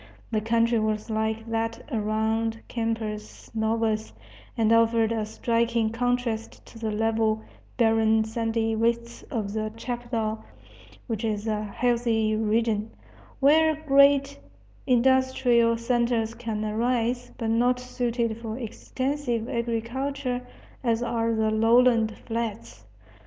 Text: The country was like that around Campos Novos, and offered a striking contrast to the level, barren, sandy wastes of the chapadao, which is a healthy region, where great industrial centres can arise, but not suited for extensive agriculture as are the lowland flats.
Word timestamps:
The 0.31 0.41
country 0.41 0.79
was 0.79 1.11
like 1.11 1.45
that 1.51 1.83
around 1.91 2.59
Campos 2.67 3.51
Novos, 3.53 4.13
and 4.57 4.73
offered 4.73 5.11
a 5.11 5.27
striking 5.27 5.91
contrast 5.91 6.65
to 6.65 6.79
the 6.79 6.89
level, 6.89 7.43
barren, 7.77 8.23
sandy 8.23 8.75
wastes 8.75 9.21
of 9.29 9.53
the 9.53 9.71
chapadao, 9.77 10.41
which 11.05 11.23
is 11.23 11.45
a 11.45 11.65
healthy 11.65 12.35
region, 12.35 12.89
where 13.39 13.75
great 13.75 14.39
industrial 14.87 15.77
centres 15.77 16.33
can 16.33 16.65
arise, 16.65 17.31
but 17.37 17.51
not 17.51 17.79
suited 17.79 18.35
for 18.39 18.57
extensive 18.57 19.47
agriculture 19.47 20.41
as 20.83 21.03
are 21.03 21.31
the 21.35 21.51
lowland 21.51 22.17
flats. 22.25 22.85